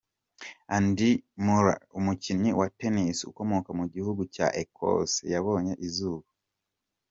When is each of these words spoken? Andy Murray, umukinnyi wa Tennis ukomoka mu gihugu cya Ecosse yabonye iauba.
Andy 0.75 1.09
Murray, 1.45 1.77
umukinnyi 1.99 2.49
wa 2.59 2.67
Tennis 2.79 3.17
ukomoka 3.29 3.69
mu 3.79 3.85
gihugu 3.93 4.21
cya 4.35 4.47
Ecosse 4.61 5.21
yabonye 5.33 5.73
iauba. 5.87 6.27